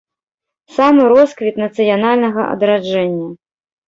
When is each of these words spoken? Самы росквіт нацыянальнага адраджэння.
Самы 0.77 1.01
росквіт 1.11 1.59
нацыянальнага 1.63 2.41
адраджэння. 2.55 3.29